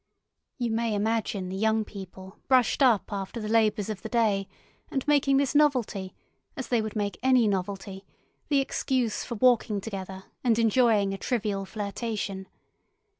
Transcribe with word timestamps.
You 0.57 0.71
may 0.71 0.95
imagine 0.95 1.49
the 1.49 1.55
young 1.55 1.85
people 1.85 2.39
brushed 2.47 2.81
up 2.81 3.13
after 3.13 3.39
the 3.39 3.47
labours 3.47 3.87
of 3.87 4.01
the 4.01 4.09
day, 4.09 4.47
and 4.89 5.07
making 5.07 5.37
this 5.37 5.53
novelty, 5.53 6.15
as 6.57 6.69
they 6.69 6.81
would 6.81 6.95
make 6.95 7.19
any 7.21 7.47
novelty, 7.47 8.03
the 8.49 8.61
excuse 8.61 9.23
for 9.23 9.35
walking 9.35 9.79
together 9.79 10.23
and 10.43 10.57
enjoying 10.57 11.13
a 11.13 11.19
trivial 11.19 11.65
flirtation. 11.65 12.47